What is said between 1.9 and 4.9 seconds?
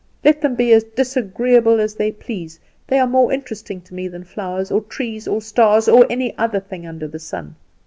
they please, they are more interesting to me than flowers, or